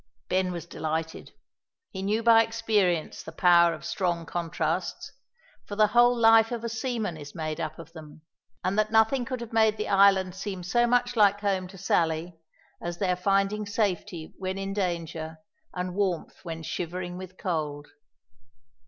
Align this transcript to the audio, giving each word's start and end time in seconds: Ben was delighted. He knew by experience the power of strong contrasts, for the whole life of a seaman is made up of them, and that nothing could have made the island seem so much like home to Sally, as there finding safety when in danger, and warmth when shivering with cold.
Ben 0.29 0.51
was 0.51 0.65
delighted. 0.65 1.31
He 1.91 2.01
knew 2.01 2.23
by 2.23 2.41
experience 2.41 3.21
the 3.21 3.31
power 3.31 3.71
of 3.71 3.85
strong 3.85 4.25
contrasts, 4.25 5.11
for 5.67 5.75
the 5.75 5.85
whole 5.93 6.17
life 6.17 6.51
of 6.51 6.63
a 6.63 6.69
seaman 6.69 7.17
is 7.17 7.35
made 7.35 7.61
up 7.61 7.77
of 7.77 7.93
them, 7.93 8.23
and 8.63 8.79
that 8.79 8.91
nothing 8.91 9.25
could 9.25 9.41
have 9.41 9.53
made 9.53 9.77
the 9.77 9.89
island 9.89 10.33
seem 10.33 10.63
so 10.63 10.87
much 10.87 11.15
like 11.15 11.41
home 11.41 11.67
to 11.67 11.77
Sally, 11.77 12.35
as 12.81 12.97
there 12.97 13.15
finding 13.15 13.67
safety 13.67 14.33
when 14.39 14.57
in 14.57 14.73
danger, 14.73 15.37
and 15.71 15.93
warmth 15.93 16.39
when 16.41 16.63
shivering 16.63 17.15
with 17.19 17.37
cold. 17.37 17.85